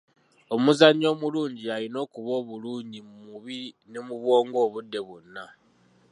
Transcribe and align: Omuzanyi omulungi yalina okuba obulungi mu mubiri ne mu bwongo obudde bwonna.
Omuzanyi 0.55 1.05
omulungi 1.13 1.63
yalina 1.69 1.97
okuba 2.05 2.31
obulungi 2.41 2.99
mu 3.07 3.15
mubiri 3.27 3.69
ne 3.89 3.99
mu 4.07 4.15
bwongo 4.21 4.57
obudde 4.65 4.99
bwonna. 5.07 5.45